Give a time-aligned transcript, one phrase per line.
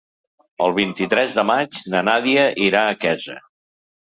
[0.67, 3.37] El vint-i-tres de maig na Nàdia irà a Quesa.